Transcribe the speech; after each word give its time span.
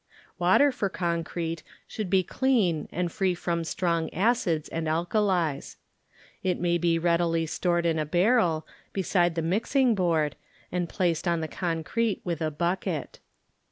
Water 0.39 0.71
for 0.71 0.89
concrete 0.89 1.61
should 1.87 2.11
hi 2.11 2.23
clean 2.27 2.89
and 2.91 3.11
free 3.11 3.35
from 3.35 3.63
strong 3.63 4.11
acids 4.15 4.67
and 4.67 4.87
alkalies. 4.87 5.75
It 6.41 6.59
may 6.59 6.79
be 6.79 6.97
readily 6.97 7.45
stored 7.45 7.85
'.┬╗ 7.85 8.01
a 8.01 8.05
barrel 8.05 8.61
by 8.61 8.63
Google 8.63 8.63
HILLSDALE 8.63 8.81
COUNTY 8.81 8.91
beside 8.93 9.35
the 9.35 9.41
mixing 9.47 9.93
board 9.93 10.35
and 10.71 10.89
placed 10.89 11.27
on 11.27 11.41
the 11.41 11.47
concrete 11.47 12.21
with 12.25 12.41
a 12.41 12.49
bucket. 12.49 13.19